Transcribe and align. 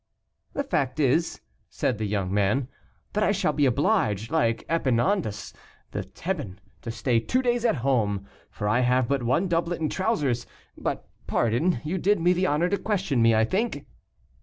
"The 0.53 0.63
fact 0.63 0.99
is," 0.99 1.41
said 1.69 1.99
the 1.99 2.07
young 2.07 2.33
man, 2.33 2.69
"that 3.13 3.23
I 3.23 3.31
shall 3.31 3.53
be 3.53 3.67
obliged, 3.67 4.31
like 4.31 4.65
Epaminondas 4.67 5.53
the 5.91 6.01
Theban, 6.01 6.59
to 6.81 6.89
stay 6.89 7.19
two 7.19 7.43
days 7.43 7.63
at 7.65 7.75
home, 7.85 8.25
for 8.49 8.67
I 8.67 8.79
have 8.79 9.07
but 9.07 9.21
one 9.21 9.47
doublet 9.47 9.79
and 9.79 9.91
trousers. 9.91 10.47
But, 10.75 11.07
pardon, 11.27 11.81
you 11.83 11.99
did 11.99 12.19
me 12.19 12.33
the 12.33 12.47
honor 12.47 12.67
to 12.69 12.79
question 12.79 13.21
me, 13.21 13.35
I 13.35 13.45
think?" 13.45 13.85